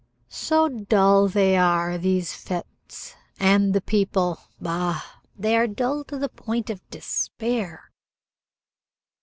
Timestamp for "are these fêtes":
1.55-3.13